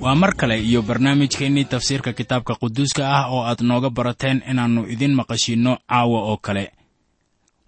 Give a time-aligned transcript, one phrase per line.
[0.00, 5.14] waa mar kale iyo barnaamijkeennii tafsiirka kitaabka quduuska ah oo aad nooga barateen inaannu idin
[5.14, 6.72] maqashiinno caawa oo kale.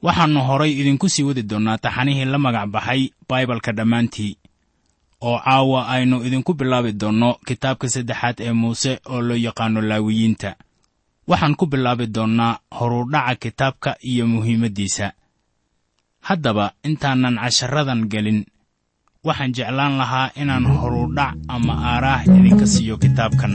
[0.02, 4.36] Waxaannu horay idinku sii wadi doonnaa taxanihii la magac baxay baibalka dhammaantii
[5.20, 10.50] oo caawa aynu idinku bilaabi doonno kitaabka saddexaad ee muuse oo loo yaqaanno laawiyiinta.
[11.28, 15.12] Waxaan ku bilaabi doonnaa horudhaca kitaabka iyo muhiimaddiisa.
[16.20, 18.47] Haddaba intaanan casharadan gelin
[19.27, 23.52] waxaan jeclaan lahaa inaan horudhac ama aaraah idinka siiyo kitaabkan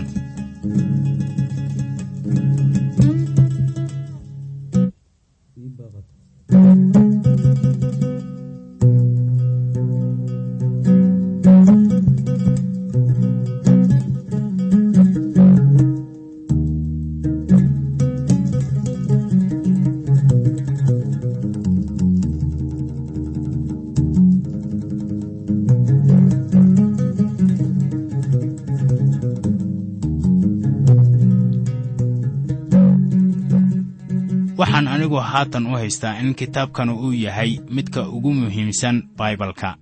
[34.81, 39.77] waxaan anigu haatan u haystaa in kitaabkanu uu yahay midka ugu muhiimsan baibalka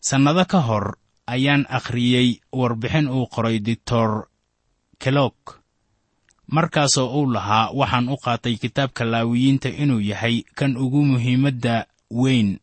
[0.00, 0.96] sannado ka hor
[1.26, 4.28] ayaan akhriyey warbixin uu qoray doctor
[4.98, 5.36] kelog
[6.48, 12.60] markaasoo uu lahaa waxaan u qaatay kitaabka laawiyiinta inuu yahay kan ugu muhiimadda weyn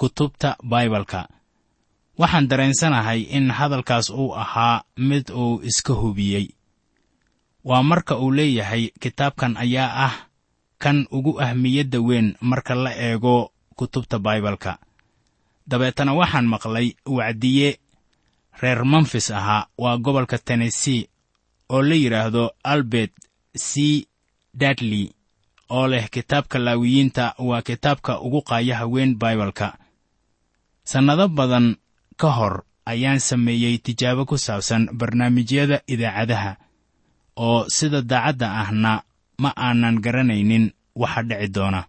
[0.00, 1.28] kutubta baibalka
[2.18, 6.48] waxaan dareensanahay in hadalkaas uu ahaa mid uu iska hubiyey
[7.64, 10.14] waa marka uu leeyahay kitaabkan ayaa ah
[10.82, 14.72] kan ugu ahmiyadda weyn marka la eego kutubta baibalka
[15.70, 17.68] dabeetana waxaan maqlay wacdiye
[18.60, 21.08] reer memfis ahaa waa gobolka tennessee
[21.74, 23.12] oo la yidhaahdo albert
[23.56, 24.06] c.
[24.54, 25.10] Dadley
[25.70, 29.68] oo leh kitaabka laawiyiinta waa kitaabka ugu qaayaha weyn baibalka
[30.84, 31.76] sannado badan
[32.20, 32.54] ka hor
[32.86, 36.52] ayaan sameeyey tijaabo ku saabsan barnaamijyada idaacadaha
[37.36, 39.02] oo sida daacadda ahna
[39.38, 41.84] ma aanan garanaynin waxa dhici doona.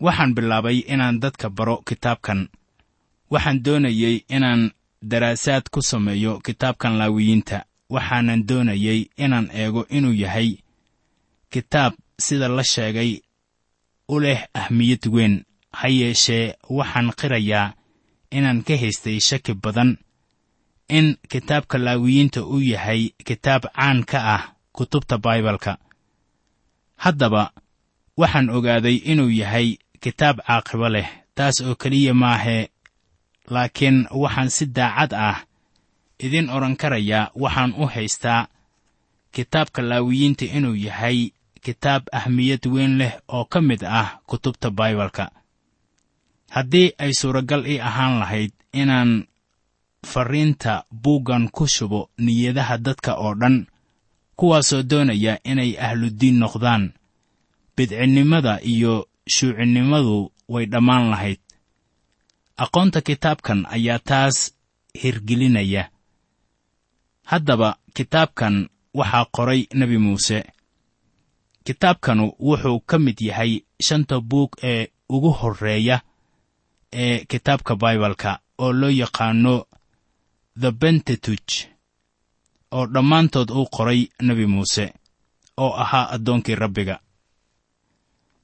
[0.00, 2.48] Waxaan bilaabay inaan dadka baro kitaabkan.
[3.30, 4.70] Waxaan doonayey inaan
[5.02, 7.64] daraasaad ku sameeyo kitaabkan laawiyiinta.
[7.90, 10.58] Waxaanan doonayey inaan eego inuu yahay
[11.52, 13.20] kitaab sida la sheegay
[14.08, 15.44] u leh ahmiyad weyn.
[15.72, 17.74] Ha yeeshee waxaan qirayaa
[18.30, 19.96] inaan ka haystay shaki badan
[20.88, 24.42] in kitaabka laawiyiinta uu yahay kitaab caan ka ah
[24.72, 25.78] kutubta baibalka
[26.96, 27.50] haddaba
[28.16, 29.68] waxaan ogaaday inuu yahay
[30.00, 32.68] kitaab caaqibo leh taas oo keliya maahee
[33.50, 35.38] laakiin waxaan si daacad ah
[36.24, 38.48] idin odhan karayaa waxaan u haystaa
[39.34, 41.18] kitaabka laawiyiinta inuu yahay
[41.64, 45.24] kitaab ahmiyad weyn leh oo ka mid ah kutubta baibalka
[46.54, 49.26] haddii ay suuragal ii ahaan lahayd inaan
[50.12, 50.72] farriinta
[51.02, 53.56] buuggan ku shubo niyadaha dadka oo dhan
[54.38, 56.84] kuwaasoo doonaya inay ahluddiin noqdaan.
[57.76, 58.94] Bidcinnimada iyo
[59.34, 61.40] shuucinnimadu way dhammaan lahayd.
[62.62, 64.36] Aqoonta kitaabkan ayaa taas
[65.02, 65.82] hirgelinaya.
[67.30, 68.54] Haddaba kitaabkan
[68.98, 70.38] waxaa qoray nebi muuse.
[71.66, 73.52] Kitaabkanu wuxuu ka mid yahay
[73.86, 75.96] shanta buug ee ugu horreeya
[76.92, 79.54] ee kitaabka baibalka oo loo yaqaanno
[80.60, 81.46] the bentetuj
[82.72, 84.92] oo dhammaantood uu qoray nebi muuse
[85.56, 86.96] oo ahaa addoonkii rabbiga.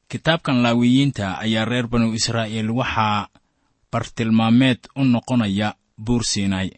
[0.09, 3.29] Kitaabkan laawiyiinta ayaa reer banu israa'iil waxaa
[3.93, 5.75] bartilmaameed u noqonaya
[6.05, 6.71] buur siinay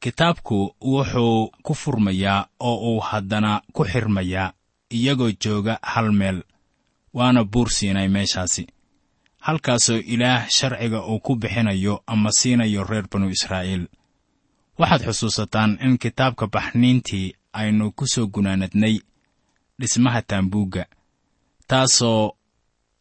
[0.00, 4.52] kitaabku wuxuu ku furmayaa oo uu haddana ku xirmayaa
[4.96, 6.42] iyagoo jooga hal meel
[7.14, 8.66] waana buur siinay meeshaasi
[9.46, 13.84] halkaasoo ilaah sharciga uu ku bixinayo ama siinayo reer banu israa'iil.
[14.78, 18.96] Waxaad xusuusataan in kitaabka baxniintii aynu ku soo gunaanadnay
[19.80, 20.84] dhismaha taambuugga
[21.68, 22.32] taasoo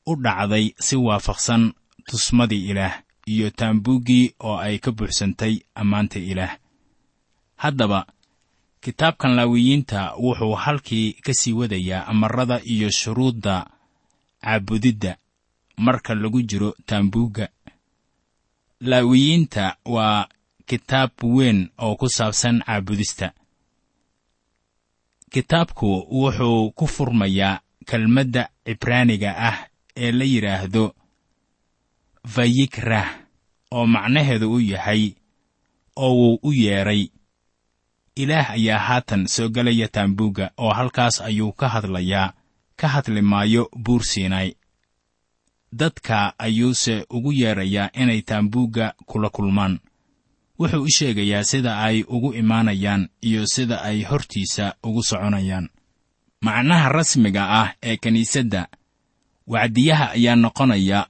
[0.06, 1.63] u dhacday si waafaqsan
[2.10, 2.94] tusmadii ilaah
[3.34, 6.54] iyo taambuuggii oo ay ka buuxsantay ammaanta ilaah.
[7.63, 8.00] Haddaba
[8.84, 13.56] kitaabkan laawiyiinta wuxuu halkii ka sii wadayaa amarada iyo shuruudda
[14.44, 15.18] caabudidda
[15.78, 17.48] marka lagu jiro taambuugga.
[18.80, 20.28] Laawiyiinta waa
[20.66, 23.31] kitaab weyn oo ku saabsan caabudista.
[25.34, 29.58] Kitaabku wuxuu ku furmayaa kelmadda cibraaniga ah
[29.98, 30.96] ee la yidhaahdo
[32.36, 33.08] vayikrah
[33.72, 35.04] oo macnaheedu u yahay
[35.96, 37.04] oo wuu u yeedhay
[38.16, 42.34] ilaah ayaa haatan soo gelaya taambuugga oo halkaas ayuu ka hadlayaa
[42.80, 44.50] ka hadli maayo buur siinay
[45.80, 49.80] dadka ayuuse ugu yeedhayaa inay taambuugga kula kulmaan.
[50.60, 55.70] Wuxuu u sheegayaa sida ay ugu imaanayaan iyo sida ay hortiisa ugu soconayaan.
[56.42, 58.68] Macnaha rasmiga ah ee kiniisadda
[59.48, 61.08] wacdiyaha ayaa noqonaya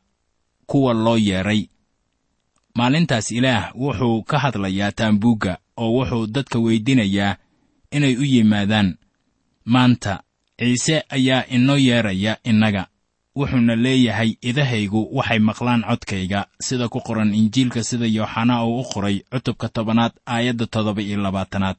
[0.66, 1.62] kuwa loo yeedhay
[2.76, 7.38] maalintaas ilaah wuxuu ka hadlayaa taambuugga oo wuxuu dadka weydinayaa
[7.92, 8.98] inay u yimaadaan.
[9.66, 10.24] Maanta
[10.60, 12.88] ciise ayaa inoo yeedhaya innaga
[13.36, 19.18] wuxuuna leeyahay idahaygu waxay maqlaan codkayga sida ku qoran injiilka sida yooxanaa uu u qoray
[19.32, 21.78] cutubka tobanaad aayadda toddoba iyo labaatanaad.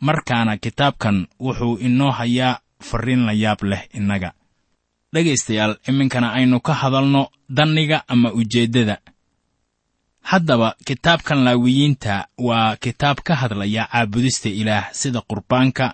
[0.00, 4.32] Markaana kitaabkan wuxuu inoo hayaa farriin la yaab leh innaga.
[5.14, 8.96] Dhegaystayaal iminkana aynu ka hadalno danniga ama ujeeddada.
[10.22, 15.86] Haddaba kitaabkan laawiyiinta waa kitaab ka hadlaya caabudista ilaah sida qurbaanka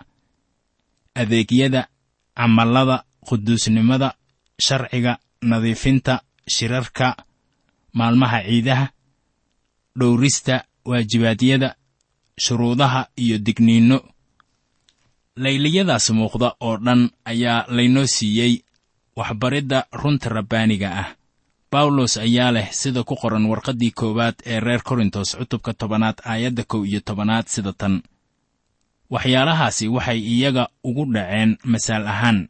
[1.15, 1.89] adeegyada
[2.37, 2.97] camallada
[3.29, 4.15] quduusnimada
[4.59, 6.21] sharciga nadiifinta
[6.55, 7.17] shirarka
[7.93, 8.87] maalmaha ciidaha
[9.99, 11.75] dhowrista waajibaadyada
[12.39, 13.99] shuruudaha iyo digniinno.
[15.37, 18.63] Layliyadaas muuqda oo dhan ayaa laynoo siiyey
[19.17, 21.09] waxbaridda runta rabbaaniga ah.
[21.71, 26.83] Bawlos ayaa leh sida ku qoran warqaddii koowaad ee reer korintos cutubka tobanaad aayadda kow
[26.87, 28.03] iyo tobanaad sida tan.
[29.11, 32.49] Waxyaalahaasi waxay iyaga ugu dhaceen masaal ahaan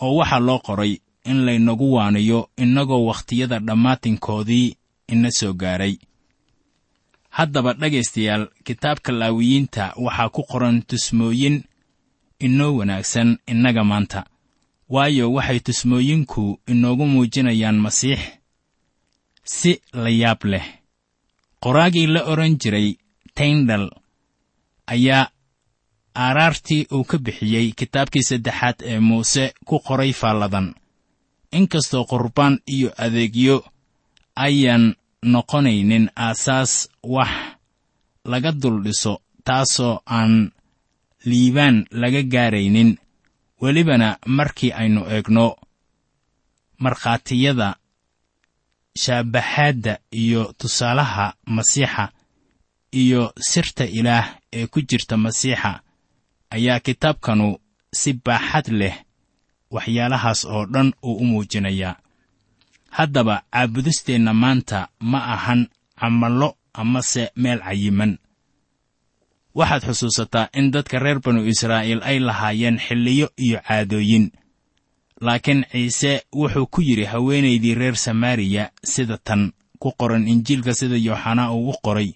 [0.00, 0.92] oo waxaa loo qoray
[1.30, 4.76] in laynagu waaniyo innagoo wakhtiyada dhammaatinkoodii
[5.12, 5.94] ina soo gaaray.
[7.36, 11.56] Haddaba dhegaystayaal kitaabka laawiyiinta waxaa ku qoran tusmooyin
[12.46, 14.20] inoo wanaagsan innaga maanta.
[14.94, 18.20] Waayo waxay tusmooyinku inoogu muujinayaan masiix
[19.44, 20.66] si la yaab leh.
[21.62, 22.88] Qoraagii la odhan jiray
[23.36, 23.84] tayndal
[24.86, 25.30] ayaa
[26.24, 30.74] aaraartii uu ka bixiyey kitaabkii saddexaad ee muuse ku qoray faalladan
[31.58, 33.56] inkastoo qurbaan iyo adeegyo
[34.44, 34.84] ayaan
[35.32, 36.72] noqonaynin aasaas
[37.14, 37.32] wax
[38.30, 39.12] laga dul dhiso
[39.46, 40.52] taasoo aan
[41.28, 42.90] liibaan laga gaaraynin.
[43.62, 45.46] Welibana markii aynu eegno
[46.78, 47.68] markhaatiyada
[49.02, 52.04] shaabaxaadda iyo tusaalaha masiixa
[53.02, 55.80] iyo sirta ilaah ee ku jirta masiixa
[56.50, 57.48] ayaa kitaabkanu
[58.00, 58.96] si baaxad leh
[59.74, 61.96] waxyaalahaas oo dhan uu u muujinayaa
[62.96, 65.68] haddaba caabudisteenna maanta ma ahan
[66.00, 68.12] camallo amase meel cayiman.
[69.58, 74.26] Waxaad xusuusataa in dadka reer banu israa'iil ay lahaayeen xilliyo iyo caadooyin.
[75.20, 81.52] Laakiin ciise wuxuu ku yidhi haweenaydii reer samaariya sida tan ku qoran injiilka sida yooxanaa
[81.52, 82.10] uu u qoray.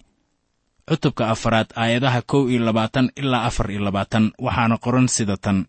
[0.89, 5.65] Cutubka afaraad aayadaha kow iyo labaatan ilaa afar iyo labaatan waxaana qoran sida tan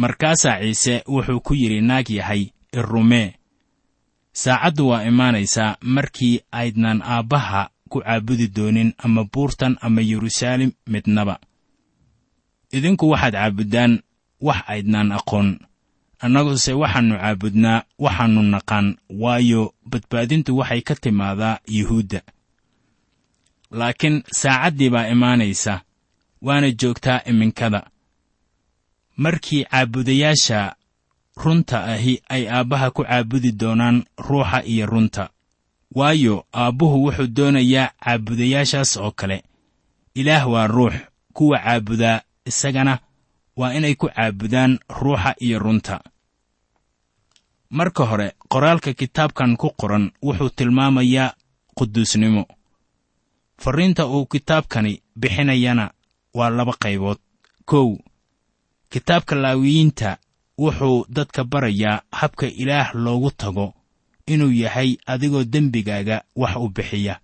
[0.00, 2.42] markaasaa ciise wuxuu ku yidhi naag yahay
[2.78, 3.28] irrumee
[4.42, 11.36] saacaddu waa imaanaysaa markii aydnaan aabbaha ku caabudi doonin ama buurtan ama yeruusaalem midnaba.
[12.76, 13.92] Idinku waxaad caabuddaan
[14.46, 15.48] wax aydnaan aqoon
[16.24, 18.86] annaguse waxaannu caabudnaa waxaannu naqaan
[19.22, 22.20] waayo badbaadintu waxay ka timaadaa yuhuudda.
[23.78, 25.74] Laakiin saacaddii baa imaanaysa
[26.42, 27.80] waana joogtaa iminkada
[29.16, 30.76] markii caabudayaasha
[31.36, 35.30] runta ahi ay aabbaha ku caabudi doonaan ruuxa iyo runta.
[35.94, 39.44] Waayo aabbuhu wuxuu doonayaa caabudayaashaas oo kale.
[40.14, 40.94] Ilaah waa ruux
[41.32, 42.98] kuwa caabudaa isagana
[43.56, 46.00] waa inay ku caabudaan ruuxa iyo runta.
[47.70, 51.34] Marka hore qoraalka kitaabkan ku qoran wuxuu tilmaamayaa
[51.76, 52.44] quduusnimo.
[53.58, 55.90] Farriinta uu kitaabkani bixinayana
[56.34, 57.18] waa laba qaybood.
[57.64, 57.98] Kow
[58.90, 60.18] kitaabka laawiyiinta
[60.58, 63.74] wuxuu dadka barayaa habka ilaah loogu tago
[64.26, 67.20] inuu yahay adigoo dembigaaga wax u bixiya.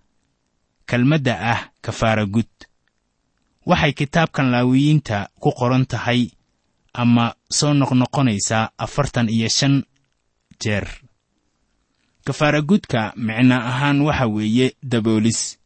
[0.85, 2.51] Kelmadda ah kafaara gud.
[3.65, 6.31] Waxay kitaabkan laawiyiinta ku qoran tahay
[6.93, 9.83] ama soo noqnoqonaysaa afartan iyo shan
[10.61, 10.87] jeer.
[12.25, 15.59] Kafaaragudka micno ahaan waxa weeye daboolis.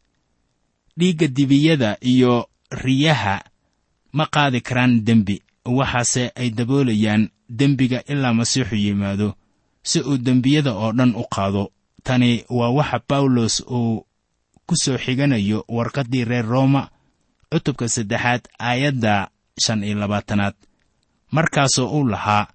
[0.98, 3.44] Dhiigga dibiyada iyo riyaha
[4.14, 5.42] ma qaadi karaan dembi
[5.78, 9.36] waxaase ay daboolayaan dembiga ilaa masiixu yimaado
[9.84, 11.64] si uu dembiyada oo dhan u qaado.
[12.04, 14.06] Tani waa waxa bawlos uu
[14.68, 16.90] ku soo xiganayo warqaddii reer rooma
[17.52, 19.30] cutubka saddexaad aayadda
[19.64, 20.56] shan iyo labaatanaad.
[21.32, 22.48] Markaasoo uu lahaa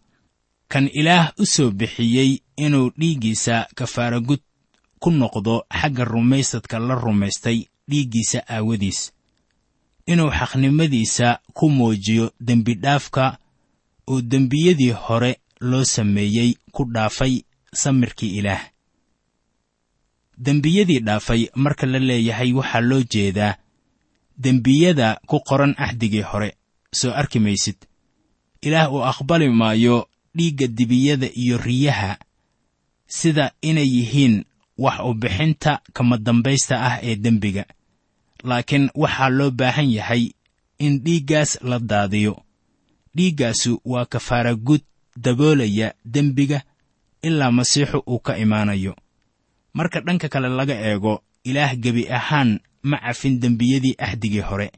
[0.68, 4.40] kan ilaah u soo bixiyey inuu dhiiggiisa kafaaragud
[5.02, 7.58] ku noqdo xagga rumaysadka la rumaystay
[7.90, 9.12] dhiiggiisa aawadiis
[10.06, 13.38] inuu xaqnimadiisa ku muujiyo dembidhaafka
[14.10, 17.42] uu dembiyadii hore loo sameeyey ku dhaafay
[17.74, 18.62] samirkii ilaah.
[20.38, 23.54] Dembiyadii dhaafay marka la leeyahay waxaa loo jeedaa
[24.38, 26.50] dembiyada ku qoran axdigii hore.
[26.92, 27.76] Soo arki maysid
[28.62, 32.18] ilaah uu aqbali maayo dhiigga dibiyada iyo riyaha
[33.06, 34.44] sida inay yihiin
[34.78, 37.64] wax u bixinta kama dambaysta ah ee dembiga
[38.44, 40.24] laakiin waxaa loo baahan yahay
[40.78, 42.34] in dhiiggaas la daadiyo.
[43.16, 44.80] Dhiiggaasu waa kafaara gud
[45.16, 46.62] daboolaya dembiga
[47.22, 48.96] ilaa masiixu uu ka imaanayo.
[49.74, 54.68] Marka dhanka kale laga eego ilaah gebi ahaan ma cafin dembiyadii axdigii hore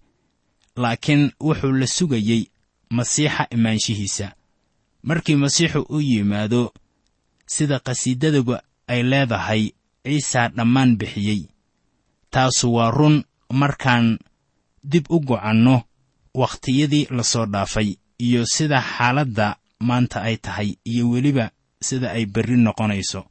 [0.76, 2.42] laakiin wuxuu la sugayey
[2.90, 4.34] masiixa imaanshihiisa.
[5.02, 6.72] Markii masiixu u yimaado
[7.46, 9.62] sida qhasiidaduba ay leedahay
[10.04, 11.40] ciisaa dhammaan bixiyey.
[12.30, 14.18] Taasu waa run markaan
[14.84, 15.82] dib u gocanno
[16.34, 21.50] wakhtiyadii la soo dhaafay iyo sida xaaladda maanta ay tahay iyo weliba
[21.82, 23.24] sida ay berri noqonayso.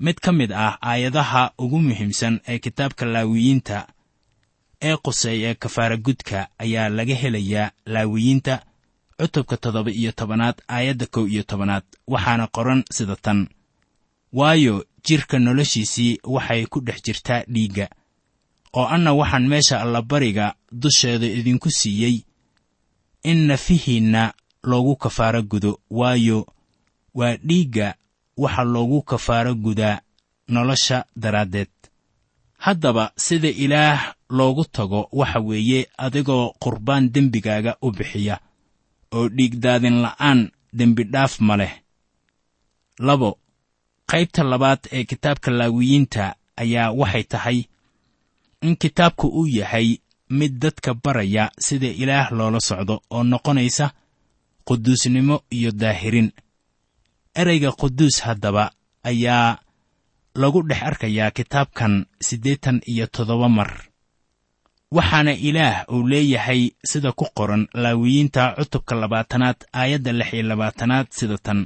[0.00, 3.86] Mid ka mid ah aayadaha ugu muhiimsan ee kitaabka laawiyiinta
[4.82, 8.54] ee quseeya kafaaragudka ayaa laga helayaa laawiyiinta
[9.20, 13.48] cutubka toddoba iyo tobanaad aayadda kow iyo tobanaad waxaana qoran sida tan.
[14.32, 17.86] Waayo jidhka noloshiisii waxay ku dhex jirtaa dhiigga
[18.78, 20.46] oo anna waxaan meesha allabariga
[20.82, 22.16] dusheeda idinku siiyey
[23.30, 24.22] in nafihiinna
[24.70, 26.38] loogu kafaaro gudo waayo
[27.18, 27.88] waa dhiigga
[28.42, 30.00] waxa loogu kafaaro gudaa
[30.48, 31.68] nolosha daraaddeed.
[32.64, 38.36] Haddaba sida ilaah loogu tago waxa weeye adigoo qurbaan dembigaaga u bixiya
[39.16, 40.40] oo dhiigdaadin la'aan
[40.78, 41.72] dembidhaaf ma leh.
[42.98, 43.30] Labo
[44.10, 46.24] qaybta labaad ee kitaabka laawiyiinta
[46.62, 47.58] ayaa waxay tahay
[48.66, 49.88] in kitaabku uu yahay
[50.38, 53.86] mid dadka baraya sida ilaah loola socdo oo noqonaysa
[54.66, 56.28] quduusnimo iyo daahirin.
[57.40, 58.64] Ereyga quduus haddaba
[59.10, 59.58] ayaa
[60.40, 61.92] lagu dhex arkayaa kitaabkan
[62.26, 63.70] siddeetan iyo toddoba mar
[64.96, 71.38] waxaana ilaah uu leeyahay sida ku qoran laawiyiinta cutubka labaatanaad aayadda lix iyo labaatanaad sida
[71.46, 71.60] tan.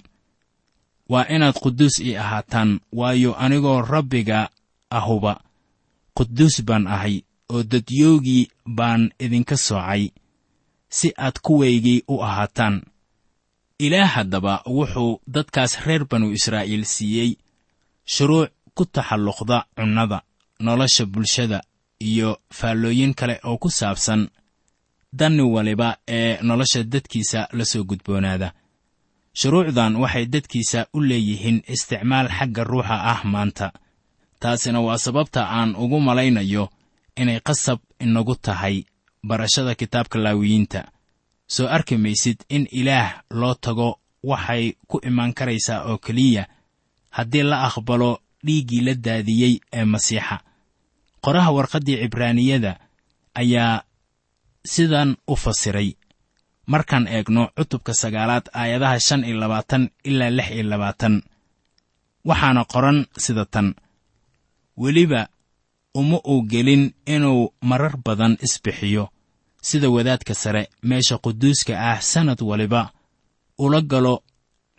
[1.08, 4.48] Waa inaad quduus ii ahaataan waayo anigoo rabbiga
[4.90, 5.40] ahuba
[6.18, 7.16] quduus baan ahay
[7.52, 8.48] oo dadyoogii
[8.78, 10.04] baan idinka soocay
[10.96, 12.76] si aad kuwaygii u ahaataan.
[13.78, 17.30] Ilaah haddaba wuxuu dadkaas reer banu israa'iil siiyey
[18.14, 20.18] shuruuc ku taxalluqda cunnada
[20.60, 21.58] nolosha bulshada
[22.00, 24.28] iyo faallooyin kale oo ku saabsan
[25.18, 28.48] danni waliba ee nolosha dadkiisa la soo gudboonaada.
[29.38, 33.66] Shuruucdan waxay dadkiisa u leeyihiin isticmaal xagga ruuxa ah maanta
[34.40, 36.64] taasina waa sababta aan ugu malaynayo
[37.21, 38.76] inay qasab inagu tahay
[39.28, 40.80] barashada kitaabka laawiyiinta.
[41.54, 43.88] Soo arki maysid in ilaah loo tago
[44.23, 46.45] waxay ku imaan karaysaa oo keliya
[47.16, 48.11] haddii la aqbalo
[48.47, 50.37] dhiiggii la daadiyey ee masiixa.
[51.25, 52.73] Qoraha warqaddii cibraaniyada
[53.35, 53.83] ayaa
[54.73, 55.90] sidan u fasiray.
[56.66, 61.14] Markaan eegno cutubka sagaalaad aayadaha shan iyo labaatan ilaa lix iyo labaatan
[62.28, 63.75] waxaana qoran sida tan
[64.82, 65.28] weliba
[65.94, 69.08] uma uu gelin inuu marar badan isbixiyo.
[69.62, 72.82] Sida wadaadka sare meesha quduuska ah sannad waliba
[73.58, 74.23] ula galo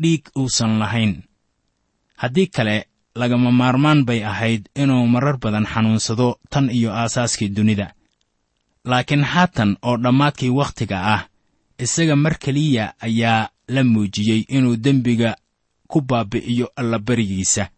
[0.01, 1.13] dhiig uusan lahayn.
[2.21, 7.93] Haddii kale lagama maarmaan bay ahayd inuu marar badan xanuunsado tan iyo aasaaskii dunida.
[8.85, 11.21] Laakiin haatan oo dhammaadkii wakhtiga ah
[11.79, 15.35] isaga mar keliya ayaa la muujiyey inuu dembiga
[15.87, 17.69] ku baabi'iyo allabarigiisa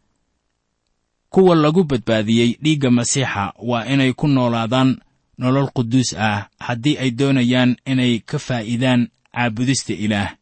[1.32, 5.00] kuwa lagu badbaadiyey dhiigga masiixa waa inay ku noolaadaan
[5.42, 9.02] nolol quduus ah haddii ay doonayaan inay ka faa'iidaan
[9.34, 10.36] caabudista ilaah.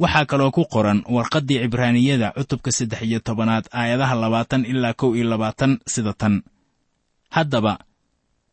[0.00, 5.24] Waxaa kaloo ku qoran warqaddii cibraaniyada cutubka saddex iyo tobanaad aayadaha labaatan ilaa kow iyo
[5.30, 6.42] labaatan sida tan.
[7.30, 7.78] Haddaba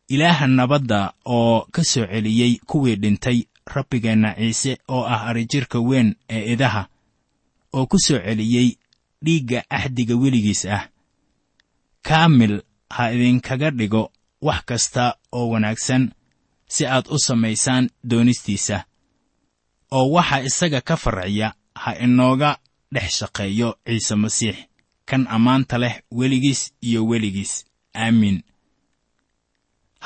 [0.08, 3.38] ilaaha nabadda oo ka soo celiyey kuwii dhintay
[3.74, 6.86] rabbigeenna ciise oo ah arijirka weyn ee idaha
[7.72, 8.68] oo ku soo celiyey
[9.24, 10.86] dhiigga axdiga weligiis ah
[12.08, 12.54] kaamil
[12.94, 14.02] ha idinkaga dhigo
[14.46, 16.02] wax kasta oo wanaagsan
[16.74, 18.84] si aad u samaysaan doonistiisa
[19.96, 21.48] oo waxa isaga ka farciya
[21.82, 22.50] ha inooga
[22.94, 24.56] dhex shaqeeyo ciise masiix
[25.08, 27.52] kan ammaanta leh weligiis iyo weligiis.
[28.02, 28.38] Aamiin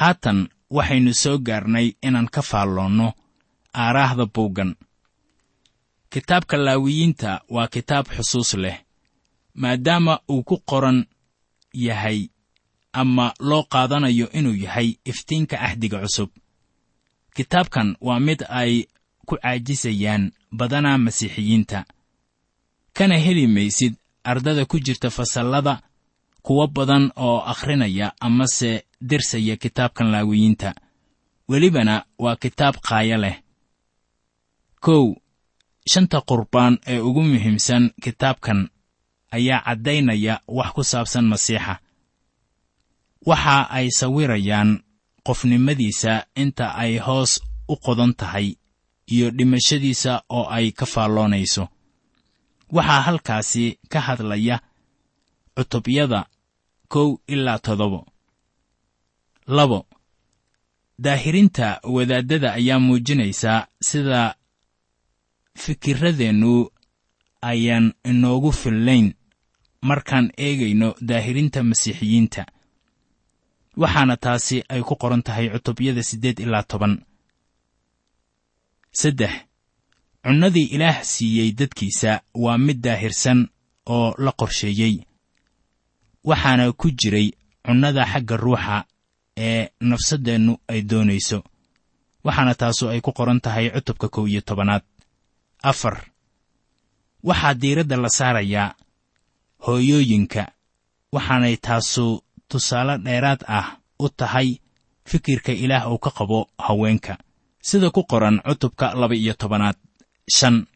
[0.00, 0.38] haatan
[0.76, 3.08] waxaynu soo gaarnay inaan ka faalloonno
[3.82, 4.70] aaraahda buuggan.
[6.12, 8.76] Kitaabka laawiyiinta waa kitaab xusuus leh
[9.54, 10.98] maadaama uu ku qoran
[11.72, 12.28] yahay
[12.92, 16.30] ama loo qaadanayo inuu yahay iftiinka axdiga cusub.
[17.34, 18.84] Kitaabkan waa mid ay
[19.26, 21.84] ku caajisayaan badanaa masiixiyiinta
[22.96, 25.82] kana heli maysid ardada ku jirta fasallada
[26.42, 30.74] kuwo badan oo akhrinaya amase dirsaya kitaabkan laawiyiinta.
[31.48, 33.36] Welibana waa kitaab qaaya leh.
[34.84, 35.14] Kow
[35.90, 38.68] shanta qurbaan ee ugu muhiimsan kitaabkan
[39.36, 41.74] ayaa caddaynaya wax ku saabsan masiixa.
[43.28, 44.70] Waxa ay sawirayaan
[45.26, 46.12] qofnimadiisa
[46.42, 47.32] inta ay hoos
[47.68, 48.48] u qodan tahay
[49.12, 51.64] iyo dhimashadiisa oo ay ka faalloonayso
[52.76, 54.56] waxaa halkaasi ka hadlaya
[55.56, 56.20] cutubyada
[56.92, 58.00] kow ilaa toddobo.
[59.56, 59.80] Labo
[61.04, 64.34] daahirinta wadaaddada ayaa muujinaysaa sida
[65.62, 66.70] fikiradeennu
[67.42, 69.14] ayaan inoogu fillayn
[69.82, 72.42] markaan eegayno daahirinta masiixiyiinta.
[73.76, 76.94] Waxaana taasi ay ku qoran tahay cutubyada siddeed ilaa toban.
[79.00, 79.32] Saddex
[80.24, 83.48] cunnadii ilaah siiyey dadkiisa waa mid daahirsan
[83.86, 84.94] oo la qorsheeyey.
[86.24, 87.28] Waxaana ku jiray
[87.66, 88.84] cunnada xagga ruuxa
[89.36, 91.38] ee nafsaddeennu ay doonayso.
[92.24, 94.82] Waxaana taasu ay ku qoran tahay cutubka kow iyo tobanaad.
[95.62, 95.96] Afar
[97.24, 98.74] waxaa diiradda la saarayaa
[99.66, 100.42] hooyooyinka.
[101.12, 103.66] Waxaanay taasu tusaale dheeraad ah
[103.98, 104.48] u tahay
[105.04, 107.18] fikirka ilaah uu ka qabo haweenka.
[107.62, 109.76] Sida ku qoran cutubka laba iyo tobanaad
[110.36, 110.66] shan.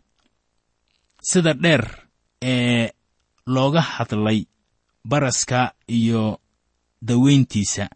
[1.22, 1.84] Sida dheer
[2.42, 2.90] ee
[3.46, 4.46] looga hadlay
[5.04, 6.40] baraska iyo
[7.02, 7.88] dawayntiisa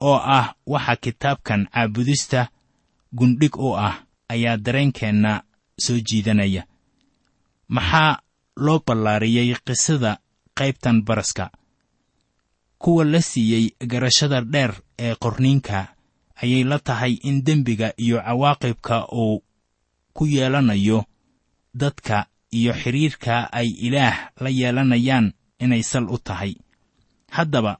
[0.00, 2.48] oo ah waxa kitaabkan caabudista
[3.12, 3.94] gundhig u ah
[4.28, 5.42] ayaa dareenkeenna
[5.78, 6.62] soo jiidanaya.
[7.68, 8.18] Maxaa
[8.56, 10.18] loo ballaariyey qisada
[10.58, 11.50] qaybtan baraska.
[12.78, 15.86] Kuwa la siiyey garashada dheer ee qorniinka
[16.42, 19.42] ayay la tahay in dembiga iyo cawaaqibka uu
[20.12, 21.04] ku yeelanayo
[21.74, 26.54] dadka iyo xidhiirka ay ilaah la yeelanayaan inay sal u tahay.
[27.30, 27.78] Haddaba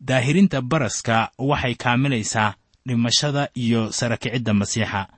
[0.00, 2.54] daahirinta baraska waxay kaamilaysaa
[2.86, 5.08] dhimashada iyo sarakicidda masiixa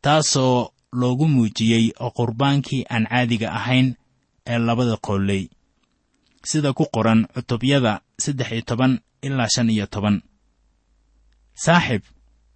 [0.00, 3.94] taasoo loogu muujiyey qurbaankii aan caadiga ahayn
[4.46, 5.50] ee labada qooley
[6.44, 10.22] sida ku qoran cutubyada saddex iyo toban ilaa shan iyo toban.
[11.54, 12.02] Saaxib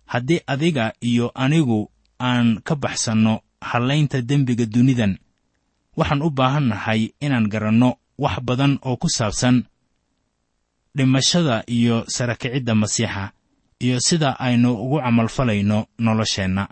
[0.07, 1.91] haddii adiga iyo anigu
[2.21, 5.19] aan ka baxsanno hallaynta dembiga dunidan
[5.97, 9.65] waxaan u baahan nahay inaan garanno wax badan oo ku saabsan
[10.97, 13.33] dhimashada iyo sarakicidda masiixa
[13.85, 16.69] iyo sida aynu ugu camalfalayno nolosheenna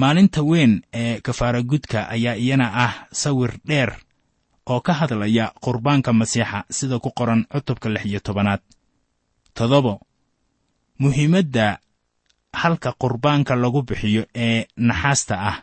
[0.00, 3.90] maalinta weyn ee kafaaragudka ayaa iyana ah sawir dheer
[4.66, 8.60] oo ka hadlaya qurbaanka masiixa sida ku qoran cutubka lix iyo tobanaad.
[9.54, 10.00] Toddobo
[10.98, 11.78] muhiimadda
[12.52, 15.56] halka qurbaanka lagu bixiyo ee naxaasta ah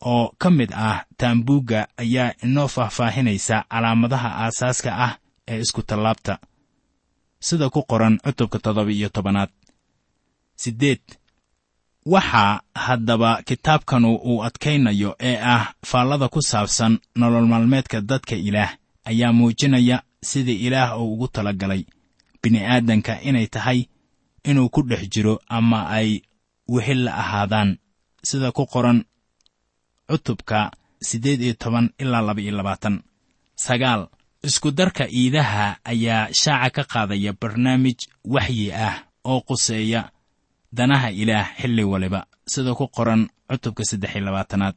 [0.00, 5.12] oo ka mid ah taambuugga ayaa inoo faahfaahinaysa calaamadaha aasaaska ah
[5.48, 6.38] ee iskutallaabta
[7.46, 9.50] sida ku qoran cutubka toddoba iyo tobanaad.
[10.56, 11.02] Siddeed
[12.06, 19.32] waxaa haddaba kitaabkanu uu adkaynayo ee ah faallada ku saabsan nolol maalmeedka dadka ilaah ayaa
[19.32, 21.82] muujinaya sida ilaah uu ugu talagalay
[22.42, 23.80] bini'aadanka inay tahay
[24.44, 26.20] inuu ku dhex jiro ama ay
[26.68, 27.78] wehel la ahaadaan
[28.22, 29.04] sida ku qoran
[30.08, 33.02] cutubka siddeed iyo toban ilaa laba iyo labaatan.
[33.56, 34.08] Sagaal
[34.42, 40.10] iskudarka iidaha ayaa shaaca ka qaadaya barnaamij waxyi ah oo quseeya
[40.76, 42.20] danaha ilaah xilli waliba
[42.52, 44.76] sida ku qoran cutubka saddex iyo labaatanaad.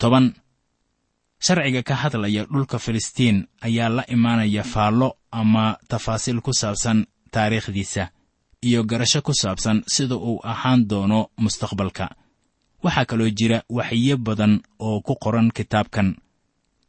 [0.00, 0.26] Toban
[1.44, 5.08] sharciga ka hadlaya dhulka filistiin ayaa la imaanaya faallo
[5.40, 6.98] ama tafaasiil ku saabsan
[7.34, 8.04] taariikhdiisa
[8.62, 12.06] iyo garasho ku saabsan sida uu ahaan doono mustaqbalka.
[12.84, 16.08] Waxaa kaloo jira waxyo badan oo ku qoran kitaabkan.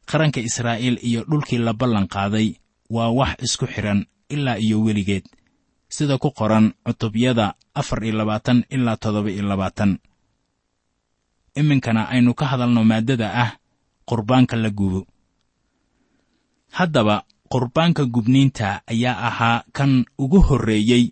[0.10, 2.48] Qaranka israa'iil iyo dhulkii la ballan qaaday
[2.96, 5.26] waa wax isku xidhan ilaa iyo weligeed
[5.90, 10.00] sida ku qoran cutubyada afar iyo labaatan ilaa toddoba iyo labaatan.
[11.56, 13.52] Iminkana aynu ka hadalno maaddada ah
[14.10, 15.08] qurbaanka la gubo.
[16.78, 21.12] Haddaba qurbaanka gubniinta ayaa ahaa kan ugu horreeyey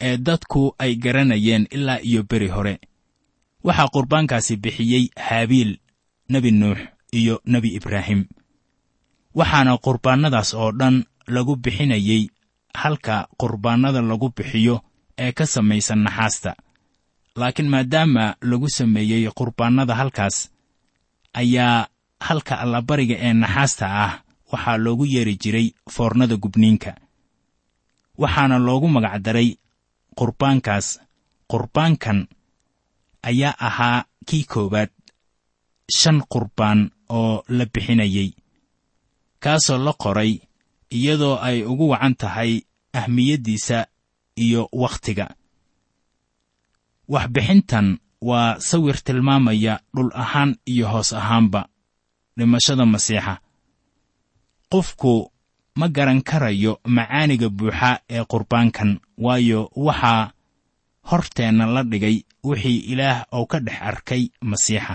[0.00, 2.74] ee dadku ay garanayeen ilaa iyo beri hore.
[3.64, 5.78] Waxaa qurbaankaasi bixiyey haabiil
[6.28, 6.78] nebi nuux
[7.12, 8.24] iyo nebi ibraahim.
[9.34, 12.28] Waxaana qurbaannadaas oo dhan lagu bixinayey
[12.82, 14.76] halka qurbaannada lagu bixiyo
[15.24, 16.52] ee ka samaysan naxaasta.
[17.40, 20.36] Laakiin maadaama lagu sameeyey qurbaannada halkaas
[21.40, 21.86] ayaa
[22.26, 24.12] halka allabariga ee naxaasta ah
[24.52, 26.92] waxaa loogu yeeri jiray foornada gubniinka.
[28.22, 29.48] Waxaana loogu magacdaray
[30.18, 30.86] qurbaankaas.
[31.52, 32.18] Qurbaankan
[33.30, 34.90] ayaa ahaa kii koowaad
[35.98, 36.80] shan qurbaan
[37.18, 38.28] oo la bixinayey
[39.42, 40.32] kaasoo la qoray
[40.98, 42.52] iyadoo ay ugu wacan tahay
[42.98, 43.78] ahmiyaddiisa
[44.44, 45.26] iyo wakhtiga.
[47.08, 47.86] Waxbixintan
[48.28, 51.62] waa sawir tilmaamaya dhul ahaan iyo hoos ahaanba.
[52.38, 53.34] Dhimashada masiixa.
[54.72, 55.30] Qofku
[55.78, 58.90] ma garan karayo macaaniga buuxa ee qurbaankan
[59.24, 60.32] waayo waxaa
[61.10, 62.16] horteenna la dhigay
[62.48, 64.94] wixii ilaah oo ka dhex arkay masiixa.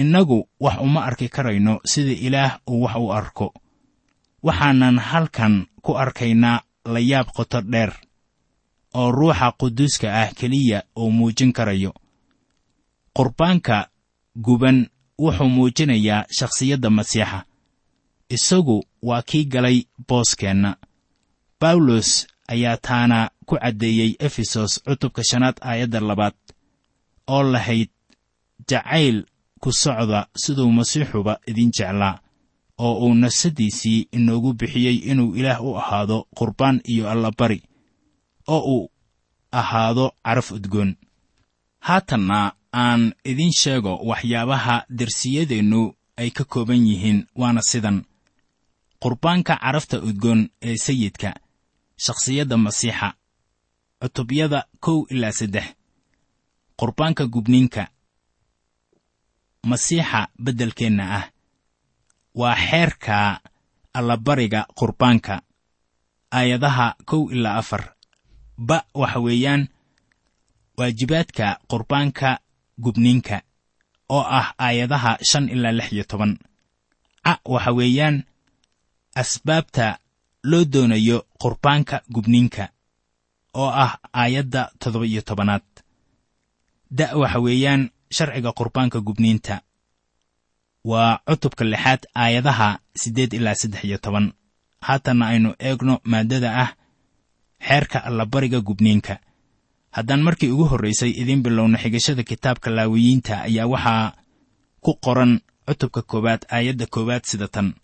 [0.00, 3.46] Innagu wax uma arki karayno sida ilaah uu wax u arko
[4.42, 6.62] waxaanan halkan ku arkaynaa
[6.94, 7.92] layaab qoto dheer
[8.94, 11.92] oo ruuxa quduuska ah keliya uu muujin karayo.
[13.16, 13.76] Qurbaanka
[14.44, 14.78] guban
[15.22, 17.38] wuxuu muujinayaa shakhsiyadda masiixa.
[18.36, 20.76] Isagu waa kii galay booskeenna.
[21.60, 26.34] Bawlos ayaa taana ku caddeeyey efesos cutubka shanaad aayadda labaad
[27.34, 27.90] oo lahayd
[28.68, 29.24] jacayl
[29.62, 32.18] ku socda siduu masiixuba idin jeclaa
[32.84, 37.58] oo uu nafsaddiisii inoogu bixiyey inuu ilaah u ahaado qurbaan iyo allabari
[38.54, 38.90] oo uu
[39.60, 40.90] ahaado caraf udgoon.
[41.86, 42.38] Haatanna
[42.82, 45.80] aan idin sheego waxyaabaha dersiyadeennu
[46.20, 47.98] ay ka kooban yihiin waana sidan.
[49.02, 51.30] Qurbaanka carafta udgoon ee sayidka
[52.04, 53.08] shakhsiyadda masiixa
[54.00, 55.66] cutubyada kow ilaa saddex.
[56.78, 57.82] Qurbaanka gubniinka
[59.70, 61.24] masiixa beddelkeenna ah
[62.40, 63.18] waa xeerka
[63.98, 65.34] allabariga qurbaanka
[66.38, 67.82] aayadaha kow ilaa afar.
[68.68, 69.62] Ba waxa weeyaan
[70.78, 72.30] waajibaadka qurbaanka
[72.84, 73.36] gubniinka
[74.16, 76.32] oo ah aayadaha shan ilaa lix iyo toban.
[77.24, 78.16] Ca waxa weeyaan
[79.20, 79.86] asbaabta
[80.50, 82.64] loo doonayo qurbaanka gubniinka
[83.60, 85.62] oo ah aayadda toddoba iyo tobanaad.
[86.98, 87.82] Da' waxa weeyaan
[88.16, 89.54] sharciga qurbaanka gubniinta
[90.84, 94.32] waa cutubka lixaad aayadaha siddeed ilaa saddex iyo toban.
[94.80, 96.70] Haatanna aynu eegno maaddada ah
[97.68, 99.18] xeerka allabariga gubniinka.
[99.90, 104.12] Haddaan markii ugu horraysay idiin bilowna xigashada kitaabka laawiyiinta ayaa waxaa
[104.80, 107.74] ku qoran cutubka koowaad aayadda koowaad sida tan.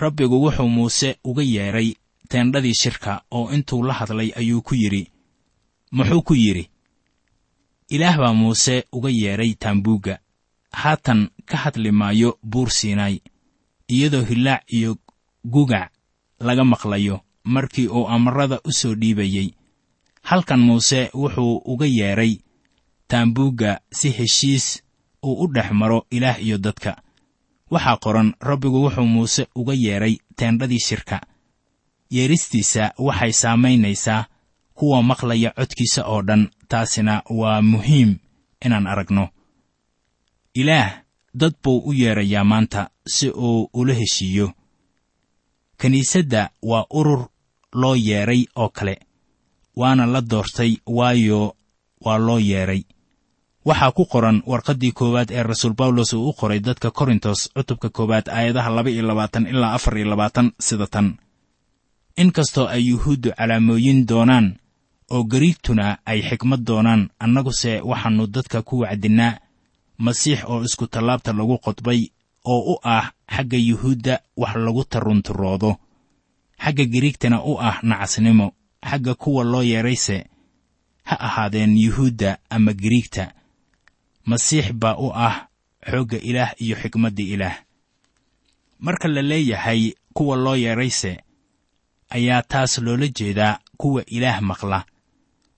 [0.00, 1.94] Rabbigu wuxuu muuse uga yeedhay
[2.28, 5.10] teendhadii shirka oo intuu la hadlay ayuu ku yidhi
[5.92, 6.70] muxuu ku yidhi
[7.88, 10.18] ilaah baa muuse uga yeedhay taambuugga
[10.72, 13.18] haatan ka hadli maayo buur siinaay
[13.88, 14.96] iyadoo hillaac iyo
[15.44, 15.90] gugac
[16.40, 19.50] laga maqlayo markii uu amarada u soo dhiibayey
[20.22, 22.36] halkan muuse wuxuu uga yeedhay
[23.08, 24.82] taambuugga si heshiis
[25.22, 26.96] uu u dhex maro ilaah iyo dadka.
[27.70, 31.20] Waxaa qoran rabbigu wuxuu muuse uga yeedhay teendhadii shirka.
[32.10, 34.24] Yeedhistiisa waxay saamaynaysaa
[34.74, 38.16] kuwa maqlaya codkiisa oo dhan taasina waa muhiim
[38.64, 39.28] inaan aragno
[40.60, 40.90] ilaah
[41.40, 44.46] dad buu u yeedrayaa maanta si uu ula heshiiyo.
[45.80, 47.28] Kiniisadda waa urur
[47.80, 48.94] loo yeedhay oo kale
[49.76, 51.54] waana la doortay waayo
[52.04, 52.82] waa loo yeedhay
[53.68, 58.26] waxaa ku qoran warqaddii koowaad ee rasuul bawlos uu u qoray dadka korintos cutubka koowaad
[58.28, 61.08] aayadaha laba iyo labaatan ilaa afar iyo labaatan sida tan.
[62.16, 64.46] In kastoo ay yuhuuddu calaamooyin doonaan
[65.14, 69.38] oo gariigtuna ay xikmad doonaan annaguse waxaannu dadka ku wacdinnaa
[69.98, 72.00] masiix oo isku tallaabta lagu qodbay
[72.52, 75.70] oo u ah xagga yuhuudda wax lagu tarunturoodo.
[76.62, 78.46] Xagga gariigtana u ah nacasnimo.
[78.88, 80.26] Xagga kuwa loo yeedrayse
[81.08, 83.32] ha ahaadeen yuhuudda ama gariigta
[84.26, 85.48] masiix baa u ah
[85.90, 87.56] xoogga ilaah iyo xikmadda ilaah.
[88.80, 91.12] Marka la leeyahay kuwa loo yeedrayse
[92.10, 94.84] ayaa taas loola jeedaa kuwa ilaah maqla.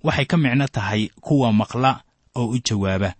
[0.03, 2.03] Waxay ka micno tahay kuwa maqla
[2.35, 3.15] oo u jawaaba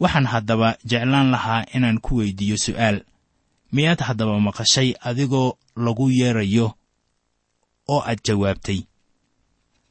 [0.00, 3.00] waxaan haddaba jeclaan lahaa inaan ku weydiiyo su'aal.
[3.72, 6.66] Miyaad haddaba maqashay adigoo lagu yeedrayo
[7.88, 8.80] oo aad jawaabtay?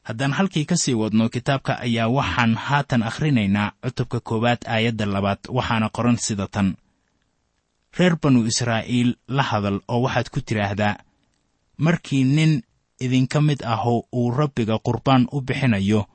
[0.07, 5.89] Haddaan halkii ka sii wadno kitaabka ayaa waxaan haatan akhrinaynaa cutubka koowaad aayadda labaad waxaana
[5.95, 6.75] qoran sida tan.
[7.97, 10.95] Reer banu israa'iil la hadal oo waxaad ku tidhaahdaa
[11.77, 12.61] markii nin
[12.99, 16.05] idinka mid ahu uu rabbiga qurbaan u bixinayo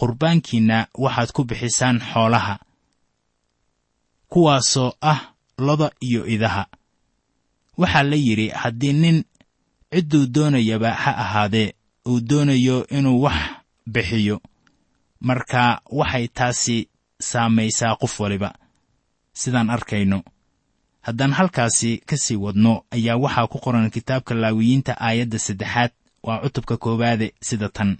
[0.00, 2.58] qurbaankiinna waxaad ku bixisaan xoolaha
[4.34, 5.20] kuwaasoo ah
[5.58, 6.66] loda iyo idaha.
[7.78, 9.24] Waxaa la yidhi haddii nin
[9.92, 11.72] cidduu doonayaba ha ahaadee
[12.08, 13.36] uu doonayo inuu wax
[13.86, 14.40] bixiyo.
[15.20, 16.88] Marka waxay taasi
[17.20, 18.54] saamaysaa qof waliba.
[19.32, 20.22] Sidaan arkayno
[21.00, 25.90] haddaan halkaasi ka sii wadno ayaa waxaa ku qoran kitaabka laawiyiinta aayadda saddexaad
[26.22, 27.98] waa cutubka koowaade sida tan.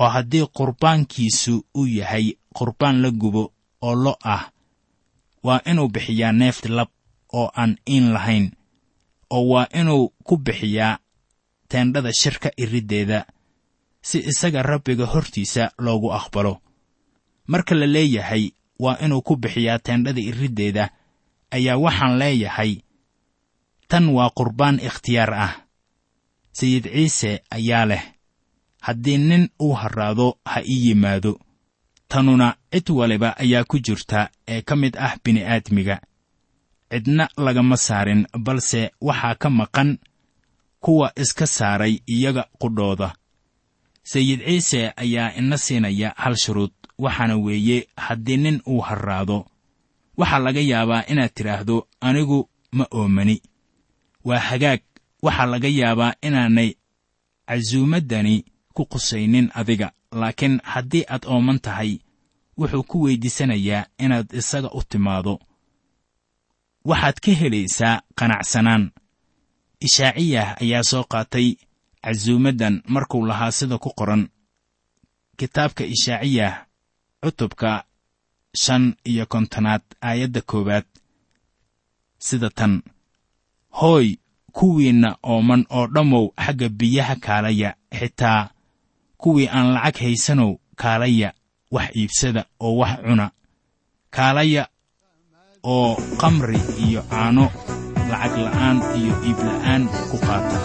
[0.00, 4.50] Oo haddii qurbaankiisu uu yahay qurbaan la gubo oo lo ah
[5.44, 6.88] waa inuu bixiyaa neefti lab
[7.32, 8.46] oo aan iin lahayn
[9.30, 10.98] oo waa inuu ku bixiyaa
[11.68, 13.26] teendhada shirka iriddeeda
[14.08, 16.60] si isaga rabbiga hortiisa loogu aqbalo.
[17.46, 18.44] Marka la leeyahay
[18.78, 20.84] waa inuu ku bixiyaa teendhada iriddeeda
[21.50, 22.72] ayaa waxaan leeyahay
[23.88, 25.54] tan waa qurbaan ikhtiyaar ah.
[26.52, 28.02] Sayid ciise ayaa leh
[28.86, 31.32] haddii nin uu harraado ha ii yimaado
[32.14, 35.96] tanuna cid waliba ayaa ku jirta ee ka mid ah bini'aadmiga.
[36.90, 39.98] Cidna lagama saarin balse waxaa ka maqan
[40.80, 43.08] kuwa iska saaray iyaga qudhooda.
[44.02, 49.46] Sayid ciise ayaa ina siinaya hal shuruud waxaana weeye haddii nin uu harraado
[50.16, 53.42] waxaa laga yaabaa inaad tidhaahdo anigu ma oomani.
[54.24, 54.80] Waa hagaag
[55.22, 56.70] waxaa laga yaabaa inaanay
[57.48, 59.90] casuumaddani ku qusaynin adiga.
[60.14, 61.98] Laakiin haddii aad ooman tahay
[62.58, 65.34] wuxuu ku weyddiisanayaa inaad isaga u timaado.
[66.84, 68.84] Waxaad ka helaysaa qanacsanaan.
[69.86, 71.48] Ishaaciyah ayaa soo qaatay
[72.04, 74.28] casuumaddan markuu lahaa sida ku qoran.
[75.36, 76.66] Kitaabka ishaaciyah
[77.22, 77.84] cutubka
[78.62, 80.86] shan iyo kontonaad aayadda koowaad
[82.18, 82.82] sida tan.
[83.80, 84.16] Hooy
[84.52, 88.50] kuwiinna ooman oo dhammow xagga biyaha kaalaya xitaa
[89.20, 91.32] kuwii aan lacag haysanow kaalaya
[91.74, 93.26] wax iibsada oo wax cuna.
[94.14, 94.64] Kaalaya
[95.74, 97.44] oo kamri iyo caano
[98.10, 100.58] lacag la'aan iyo iibla'aan ku qaata.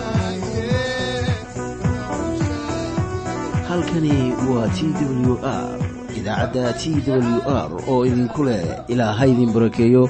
[3.69, 4.79] Halkani waa t
[5.25, 5.77] w r
[6.17, 10.03] idaacadda t w r oo idinku leh ilaa ha idin barakeeyo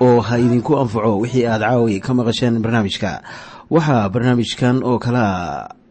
[0.00, 3.22] oo ha idinku anfaco wixii aad caawi ka maqasheen barnaamijka.
[3.70, 5.68] Waxaa barnaamijkan oo kalea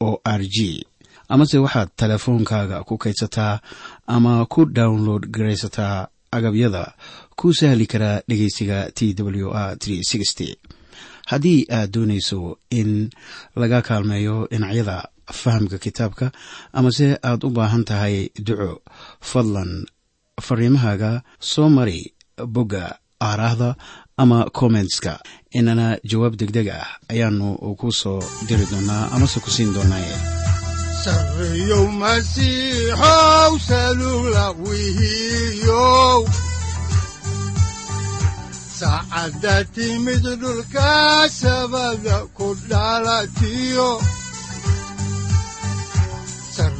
[0.00, 0.86] o r g.
[1.28, 3.60] Amase waxaad teleefoonkaaga ku kaydsataa
[4.06, 6.94] ama ku download garaysataa agabyada.
[7.36, 9.76] Ku sahli karaa dhegeysiga t w r
[11.26, 13.10] haddii aad doonayso in
[13.60, 14.96] laga kaalmeeyo dhinacyada
[15.40, 16.26] fahamka kitaabka
[16.72, 18.70] amase aad u baahan tahay duco
[19.30, 19.72] fadlan
[20.46, 21.10] fariimahaaga
[21.50, 22.00] soo mari
[22.54, 22.84] bogga
[23.28, 23.70] aaraahda
[24.22, 25.12] ama kommentska
[25.58, 27.48] inana jawaab deg deg ah ayaanu
[27.80, 30.16] ku soo diri doonaa amase ku siin doonaaye.
[38.78, 40.92] Saacadda timid dhulka
[41.40, 43.90] sabada ku dhalatiyo